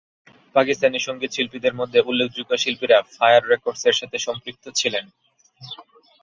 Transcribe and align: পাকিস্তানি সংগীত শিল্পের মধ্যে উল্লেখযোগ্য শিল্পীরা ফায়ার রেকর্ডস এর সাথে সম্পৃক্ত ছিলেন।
পাকিস্তানি 0.55 0.99
সংগীত 0.99 1.31
শিল্পের 1.31 1.73
মধ্যে 1.73 1.99
উল্লেখযোগ্য 2.01 2.51
শিল্পীরা 2.57 2.97
ফায়ার 3.15 3.43
রেকর্ডস 3.45 3.83
এর 3.85 3.95
সাথে 3.99 4.17
সম্পৃক্ত 4.19 4.65
ছিলেন। 4.75 5.05